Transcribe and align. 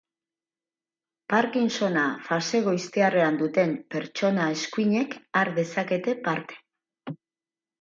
Parkinsona 1.33 2.05
fase 2.29 2.61
goiztiarrean 2.69 3.37
duten 3.43 3.75
pertsona 3.97 4.49
eskuinek 4.55 5.17
har 5.41 5.53
dezakete 5.61 6.17
parte. 6.31 7.17